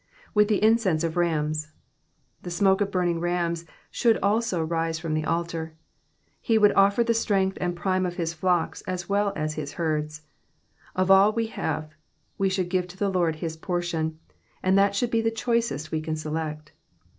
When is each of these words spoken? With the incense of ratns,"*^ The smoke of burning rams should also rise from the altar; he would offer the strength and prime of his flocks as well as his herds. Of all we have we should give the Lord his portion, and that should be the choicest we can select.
With 0.33 0.47
the 0.47 0.63
incense 0.63 1.03
of 1.03 1.13
ratns,"*^ 1.13 1.67
The 2.41 2.49
smoke 2.49 2.81
of 2.81 2.89
burning 2.89 3.19
rams 3.19 3.65
should 3.91 4.17
also 4.23 4.63
rise 4.63 4.97
from 4.97 5.13
the 5.13 5.25
altar; 5.25 5.75
he 6.41 6.57
would 6.57 6.71
offer 6.71 7.03
the 7.03 7.13
strength 7.13 7.55
and 7.61 7.75
prime 7.75 8.07
of 8.07 8.15
his 8.15 8.33
flocks 8.33 8.81
as 8.87 9.07
well 9.07 9.31
as 9.35 9.53
his 9.53 9.73
herds. 9.73 10.23
Of 10.95 11.11
all 11.11 11.31
we 11.31 11.45
have 11.53 11.91
we 12.39 12.49
should 12.49 12.69
give 12.69 12.87
the 12.87 13.09
Lord 13.09 13.35
his 13.35 13.55
portion, 13.55 14.17
and 14.63 14.75
that 14.75 14.95
should 14.95 15.11
be 15.11 15.21
the 15.21 15.29
choicest 15.29 15.91
we 15.91 16.01
can 16.01 16.15
select. 16.15 16.71